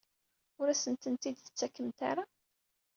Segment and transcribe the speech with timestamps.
[0.59, 2.23] Ur asent-ten-id-tettakemt ara?